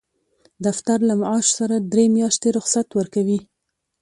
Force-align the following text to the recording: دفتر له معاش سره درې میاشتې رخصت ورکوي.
دفتر 0.65 0.97
له 1.09 1.13
معاش 1.21 1.47
سره 1.59 1.75
درې 1.91 2.05
میاشتې 2.15 2.49
رخصت 2.57 2.87
ورکوي. 2.93 3.39